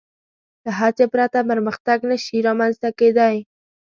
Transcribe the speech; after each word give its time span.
له 0.63 0.71
هڅې 0.79 1.05
پرته 1.13 1.39
پرمختګ 1.49 1.99
نهشي 2.09 2.39
رامنځ 2.47 2.73
ته 2.83 2.89
کېدی. 2.99 3.35